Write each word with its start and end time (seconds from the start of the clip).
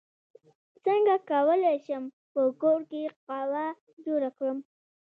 څنګه 0.85 1.15
کولی 1.29 1.75
شم 1.85 2.03
په 2.33 2.41
کور 2.61 2.79
کې 2.91 3.01
قهوه 3.27 3.65
جوړه 4.05 4.29
کړم 4.37 4.57